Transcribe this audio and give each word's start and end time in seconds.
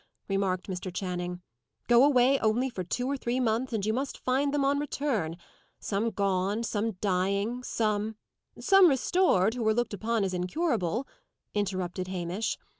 remarked 0.27 0.67
Mr. 0.67 0.91
Channing. 0.91 1.43
"Go 1.87 2.03
away 2.03 2.39
only 2.39 2.71
for 2.71 2.83
two 2.83 3.05
or 3.05 3.15
three 3.15 3.39
months, 3.39 3.71
and 3.71 3.85
you 3.85 3.93
must 3.93 4.17
find 4.17 4.51
them 4.51 4.65
on 4.65 4.79
return. 4.79 5.37
Some 5.79 6.09
gone; 6.09 6.63
some 6.63 6.93
dying; 6.93 7.61
some" 7.61 8.15
"Some 8.59 8.87
restored, 8.89 9.53
who 9.53 9.61
were 9.61 9.75
looked 9.75 9.93
upon 9.93 10.23
as 10.23 10.33
incurable," 10.33 11.07
interrupted 11.53 12.07
Hamish. 12.07 12.57